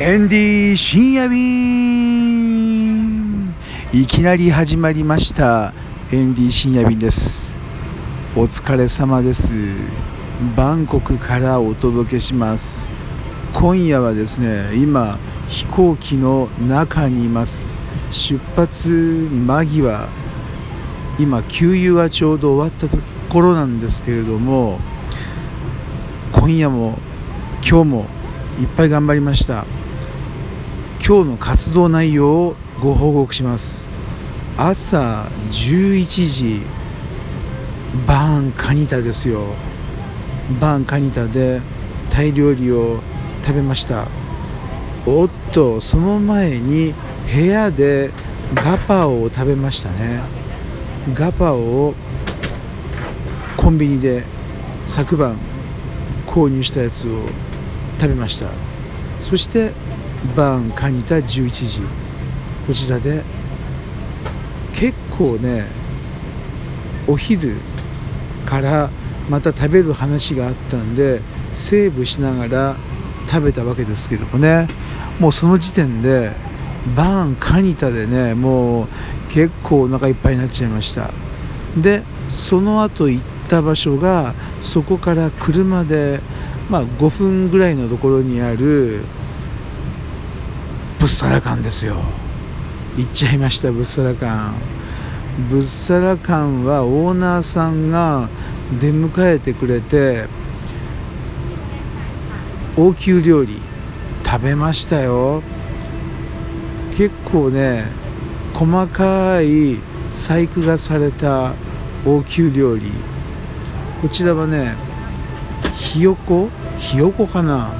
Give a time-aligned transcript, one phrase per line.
[0.00, 1.54] エンディ深夜便。
[3.92, 5.72] いきなり始まりました。
[6.10, 7.56] エンディ深夜便です。
[8.34, 9.52] お疲れ様です。
[10.56, 12.88] バンコクからお届けします。
[13.52, 15.16] 今夜はですね今
[15.48, 17.76] 飛行機の中にいます。
[18.10, 18.88] 出発
[19.30, 20.08] 間際。
[21.20, 24.80] 今給油がちょうど終わったところなんですけれども
[26.32, 26.98] 今夜も
[27.64, 28.06] 今日も
[28.60, 29.64] いっぱい頑張りました。
[31.06, 33.84] 今日の活動内容をご報告します。
[34.56, 36.62] 朝11時
[38.06, 39.42] バーンカニタですよ。
[40.58, 41.60] バーンカニタで
[42.08, 43.02] タイ料理を
[43.42, 44.06] 食べました。
[45.04, 46.94] おっとその前に
[47.30, 48.10] 部屋で
[48.54, 50.22] ガパオを食べましたね。
[51.12, 51.94] ガパオを
[53.58, 54.24] コンビニで
[54.86, 55.36] 昨晩
[56.26, 57.28] 購入したやつを
[58.00, 58.46] 食べました。
[59.20, 59.72] そして
[60.36, 61.80] バーンカニタ11時。
[62.66, 63.22] こちらで
[64.74, 65.66] 結構ね
[67.06, 67.56] お昼
[68.46, 68.90] から
[69.28, 72.76] また食べる話があったんでセーブしながら
[73.30, 74.68] 食べたわけですけどもね。
[75.20, 76.32] もうその時点で
[76.96, 78.86] バーンカニタでねもう
[79.30, 81.10] 結構お腹いっぱいになっちゃいました。
[81.76, 86.20] でその後行った場所がそこから車で
[86.70, 89.02] まあ5分ぐらいのところにある
[91.04, 91.96] ブッサラカンですよ。
[92.96, 94.54] 行っちゃいましたブッサラカン。
[95.50, 98.30] ブッサラカンはオーナーさんが
[98.80, 100.24] 出迎えてくれて
[102.78, 103.60] 王宮料理
[104.24, 105.42] 食べましたよ。
[106.96, 107.84] 結構ね
[108.54, 109.76] 細かい
[110.08, 111.52] 細工がされた
[112.06, 112.90] 王宮料理。
[114.00, 114.74] こちらはね
[115.76, 116.48] ひよこ？
[116.78, 117.72] ひよこかな？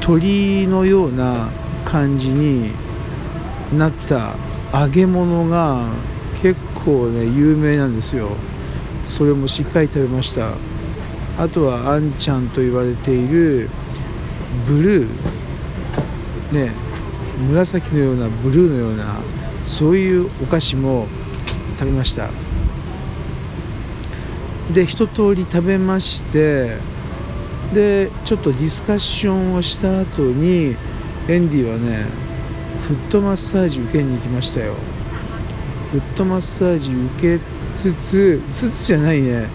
[0.00, 1.48] 鳥のような
[1.86, 2.72] 感じに
[3.72, 4.34] なった
[4.74, 5.86] 揚げ物が
[6.42, 8.30] 結構ね有名なんですよ。
[9.06, 10.50] それもしっかり食べました。
[11.38, 13.70] あとはあんちゃんと言われている
[14.66, 15.08] ブルー。
[16.52, 16.72] ね
[17.50, 19.16] 紫のようなブルーのような
[19.64, 21.06] そういうお菓子も
[21.78, 22.28] 食べました。
[24.72, 26.76] で一通り食べまして
[27.72, 30.76] でちょっとディスカッションをした後に
[31.28, 32.06] エンディはね
[32.86, 34.74] フットマッサージ受けに行きましたよ。
[35.90, 37.44] フットマッサージ受け
[37.74, 39.48] つつつつじゃないね。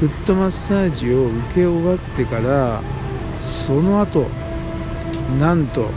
[0.00, 2.82] フットマッサージを受け終わってから
[3.36, 4.26] その後
[5.38, 5.90] なんと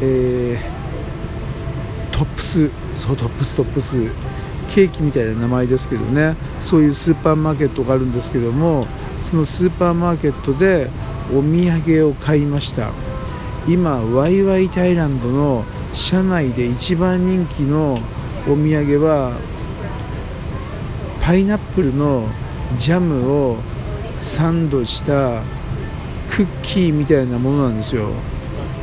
[0.00, 3.96] えー、トップスそうトップストップス
[4.74, 6.36] ケーキみたいな名前ですけどね。
[6.60, 8.86] そういうスーパーマーケットがあるんですけども
[9.22, 10.90] そのスーパーマーケットで
[11.30, 12.92] お土産を買いました。
[13.66, 15.64] 今ワイワイタイランドの
[15.94, 17.98] 車内で一番人気の
[18.46, 19.32] お土産は
[21.22, 22.28] パイナップルの
[22.76, 23.56] ジャムを
[24.18, 25.42] サンドした
[26.30, 28.08] クッキーみたいなものなんですよ。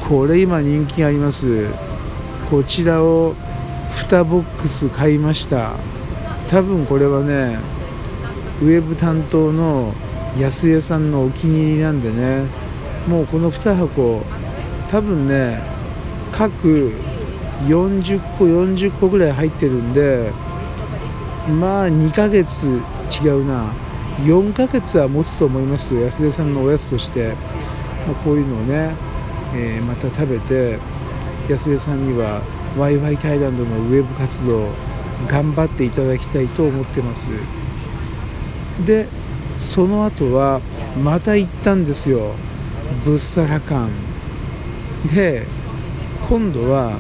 [0.10, 1.68] これ今人気あります。
[2.50, 3.36] こちらを
[3.94, 5.74] 2ボックス買いました。
[6.50, 7.60] 多分これはね
[8.62, 9.94] ウェブ担当の
[10.40, 12.46] 安江さんのお気に入りなんでね
[13.08, 14.24] もうこの2箱
[14.92, 15.62] 多分ね
[16.32, 16.94] 各
[17.66, 20.32] 40個40個ぐらい入ってるんで
[21.60, 22.68] まあ2ヶ月
[23.24, 23.74] 違うな。
[24.26, 26.02] 4ヶ月は持つと思いますよ。
[26.02, 27.34] 安江さんのおやつとして、
[28.06, 28.94] まあ、こういうのをね、
[29.56, 30.78] えー、また食べて
[31.50, 32.42] 安江さんには
[32.78, 34.70] ワイワイタイランドのウェブ活動
[35.28, 37.30] 頑張っていただきたいと思ってます。
[38.86, 39.08] で
[39.58, 40.62] その後は
[41.04, 42.34] また行ったんですよ。
[43.04, 44.11] ブッサラ館。
[45.14, 45.46] で
[46.30, 47.00] 今度は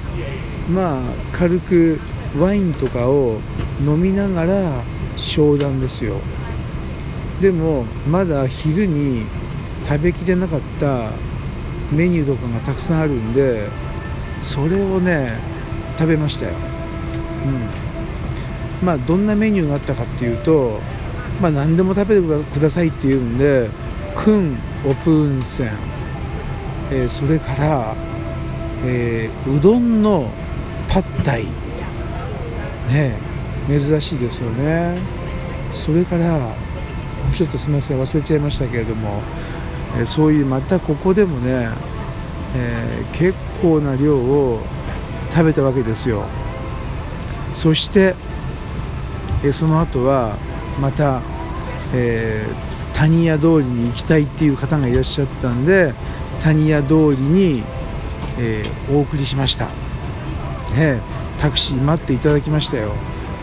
[0.69, 1.01] まあ
[1.34, 2.00] 軽く
[2.39, 3.39] ワインとかを
[3.85, 4.84] 飲みながら
[5.17, 6.16] 商談ですよ。
[7.41, 9.25] でもまだ昼に
[9.88, 11.09] 食べきれなかった
[11.91, 13.67] メニューとかがたくさんあるんで
[14.40, 15.40] それをね
[15.97, 16.53] 食べましたよ、
[18.81, 20.79] うん、まあどんなメニューがあったかっていうと
[21.41, 23.70] まあ何でも食べてくださいっていうんで
[24.16, 25.72] クンオプンセン、
[26.91, 27.96] えー、それから、
[28.84, 30.29] えー、うどんの
[30.90, 31.46] パッタイ。
[32.90, 33.16] ね
[33.67, 34.97] 珍しいですよね。
[35.72, 36.53] それから
[37.34, 39.22] ちょっとすみません忘れちゃいましたけれども、
[39.97, 41.70] えー、そういうまたここでもね、
[42.55, 44.59] えー、結構な量を
[45.32, 46.26] 食べたわけですよ。
[47.53, 48.16] そして、
[49.43, 50.35] えー、その後は
[50.82, 51.22] また、
[51.93, 55.93] えー、谷屋通りに行きたいっていう方がいらっしゃったんで
[56.43, 57.64] 谷屋通りに、
[58.40, 59.67] えー、お送りしました、
[60.76, 60.99] ね、
[61.40, 62.93] タクシー待っていただきましたよ。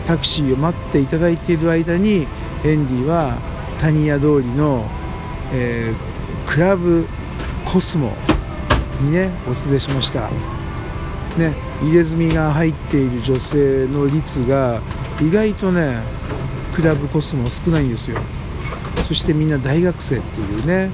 [0.05, 2.27] タクシーを待っていただいている間に
[2.65, 3.37] エンディは
[3.79, 4.85] 谷屋通りの、
[5.53, 7.05] えー、クラブ
[7.65, 8.13] コスモ
[9.01, 10.29] にねお連れしました。
[11.37, 14.81] ね入れ墨が入っている女性の率が
[15.21, 16.01] 意外とね
[16.75, 18.19] クラブコスモ少ないんですよ。
[19.07, 20.89] そしてみんな大学生っていうね、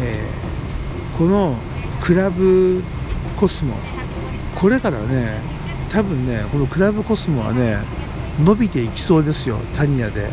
[0.00, 0.47] えー、
[1.18, 1.56] この
[2.00, 2.82] クラブ
[3.36, 3.74] コスモ
[4.54, 5.40] これからね
[5.90, 7.78] 多分ねこのクラブコスモはね
[8.42, 10.28] 伸びていきそうですよタニアで。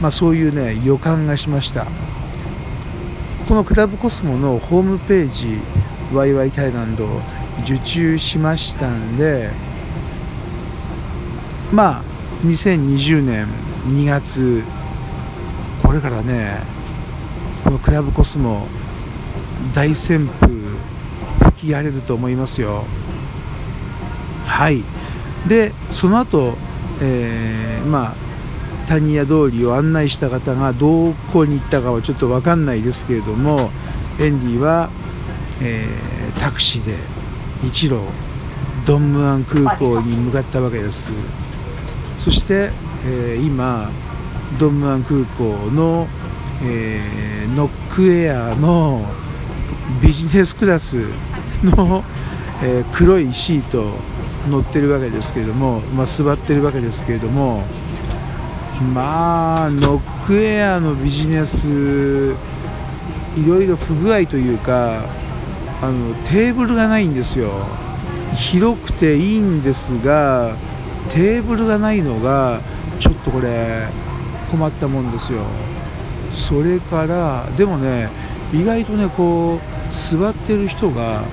[0.00, 1.86] まあそういうね予感がしました。
[3.46, 5.58] このクラブコスモのホームページ
[6.14, 7.06] ワイワイタイランド
[7.64, 9.50] 受注しましたんで
[11.72, 12.02] まあ
[12.42, 13.48] 2020年
[13.88, 14.62] 2月
[15.82, 16.58] これからね
[17.64, 18.68] このクラブコスモ
[19.74, 20.50] 大旋風
[21.52, 22.84] 吹き荒れると思いますよ。
[24.46, 24.82] はい。
[25.48, 26.54] でその後、
[27.00, 28.14] えー、まあ
[28.88, 33.70] 谷屋通りを案内した方がどこに行ったかはちょっと分かんないですけれども
[34.18, 34.90] エンディは、
[35.62, 36.96] えー、タクシーで
[37.64, 38.00] 一路
[38.86, 41.10] ドンムアン空港に向かったわけです。
[42.16, 42.72] そして、
[43.06, 43.90] えー、今
[44.58, 46.08] ドンムアン空港の、
[46.62, 49.06] えー、ノックエアの
[50.02, 50.96] ビジネスクラス
[51.62, 52.04] の、
[52.62, 53.94] えー、黒いシート
[54.48, 57.62] 乗ってるわけですけれども、まあ、座ってるわけですけれども
[58.94, 62.34] まあノックエアのビジネス
[63.36, 65.04] いろいろ不具合というか
[65.82, 67.50] あのテーブルがないんですよ。
[68.36, 70.54] 広くていいんですが
[71.10, 72.60] テーブルがないのが
[72.98, 73.88] ちょっとこれ
[74.50, 75.40] 困ったもんですよ。
[76.32, 78.08] それからでもね
[78.52, 81.24] 意外とねこう座ってる人が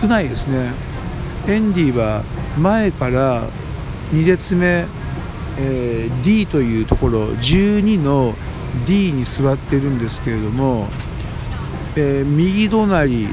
[0.00, 0.72] 少ないですね。
[1.46, 2.24] エンディは
[2.58, 3.48] 前から
[4.12, 4.86] 2列目、
[5.58, 8.34] えー、D というところ12の
[8.86, 10.88] D に座ってるんですけれども、
[11.96, 13.28] えー、右隣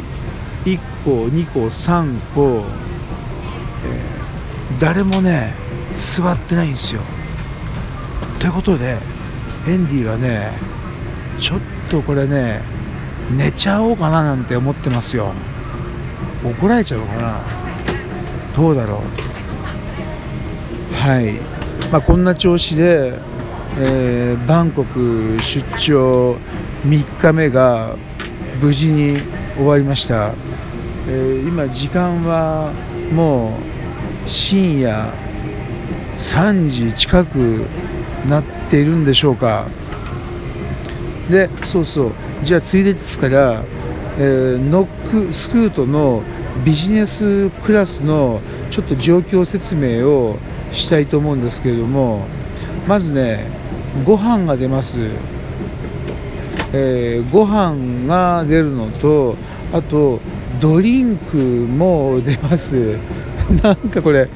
[0.66, 2.64] 1個2個3個、
[3.86, 5.54] えー、誰もね
[5.94, 7.02] 座ってないんですよ。
[8.40, 8.98] ということで
[9.68, 10.52] エンディはね
[11.40, 12.62] ちょっとこれね
[13.32, 15.34] 寝ちゃおうかななんて思ってますよ。
[16.44, 17.40] 怒られちゃうかな
[18.56, 19.02] どうだろ
[20.92, 20.96] う。
[20.96, 21.34] はい。
[21.92, 23.20] まあこんな調子で、
[23.78, 26.38] えー、バンコク出張
[26.86, 27.96] 3日目が
[28.62, 29.20] 無事に
[29.56, 30.34] 終わりました、
[31.08, 32.72] えー、今時間は
[33.12, 33.58] も
[34.26, 35.12] う深夜
[36.18, 37.66] 3時近く
[38.28, 39.68] なっているんでしょうか。
[41.30, 42.12] でそうそう。
[42.44, 43.64] じゃあついでですから、
[44.18, 46.24] えー、ノックスクートの
[46.64, 48.42] ビジネスクラスの
[48.72, 50.38] ちょっと状況説明を
[50.72, 52.26] したいと思うんですけれども
[52.88, 53.46] まずね
[54.06, 55.00] ご飯が出ます、
[56.74, 59.36] えー、ご飯が出るのと
[59.74, 60.20] あと
[60.60, 62.98] ドリンクも出ます。
[63.62, 64.28] なんかこれ、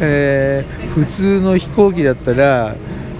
[0.00, 2.74] えー、普通の飛行機だったら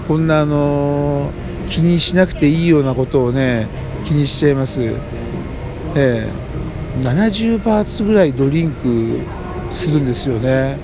[0.07, 1.31] こんなあの
[1.69, 3.67] 気にしなくていいようなことをね
[4.05, 4.81] 気にしちゃいます、
[5.95, 9.19] えー、70バーツぐらいドリンク
[9.71, 10.77] するんですよね。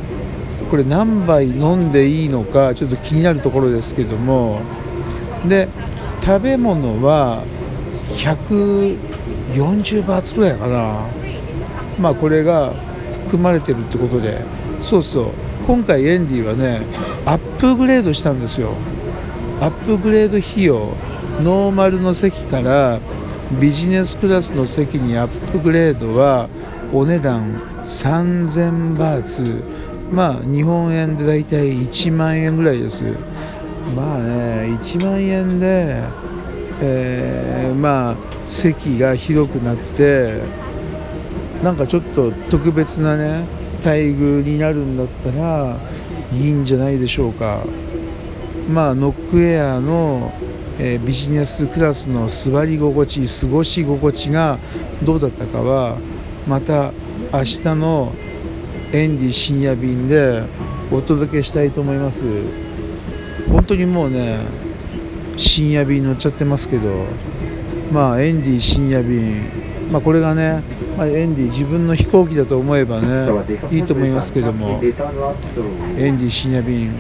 [0.70, 4.62] これ何杯飲んでいいのかちょっと気になるところですけども。
[5.48, 5.68] で
[6.24, 7.44] 食べ物は
[8.18, 11.06] 140バーツぐらいかな。
[12.00, 12.74] まあこれが
[13.26, 14.42] 含まれてるってことで。
[14.80, 15.26] そうそう。
[15.68, 16.82] 今回エンディはね
[17.26, 18.74] アップグレードしたんですよ。
[19.62, 20.94] アップグレード費用
[21.42, 23.00] ノーマルの席から
[23.62, 26.50] ビジネスクラスの席にアップグレードは
[26.94, 29.64] お値段3000バーツ
[30.12, 33.04] まあ日本円でだいたい1万円ぐらいです
[33.96, 36.04] まあね1万円で、
[36.82, 40.42] えー、まあ席が広くなって
[41.64, 43.46] なんかちょっと特別なね
[43.78, 45.78] 待遇になるんだったら
[46.34, 47.64] いいんじゃないでしょうか。
[48.70, 50.34] まあ、ノックエアの、
[50.80, 54.58] えー、ビジネスクラスの座り心地過ごし心地が
[55.04, 55.98] どうだったかは
[56.48, 56.92] また
[57.32, 58.14] 明日の
[58.92, 60.44] エンディ深夜便で
[60.92, 62.24] お届けしたいと思います。
[63.50, 64.40] 本当にもうね
[65.38, 67.06] 深夜便乗っちゃってますけど
[67.92, 69.44] まあエンディ深夜便
[69.92, 70.64] まあこれがね、
[70.98, 73.28] まあ、エンディ自分の飛行機だと思えばね
[73.72, 74.82] いいと思いますけども
[75.98, 76.92] エンディ深夜便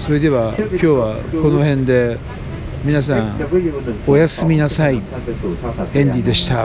[0.00, 2.16] それでは今日はこの辺で
[2.82, 3.38] 皆さん
[4.06, 4.96] おやすみなさい。
[4.96, 5.02] エン
[6.06, 6.64] ディでした。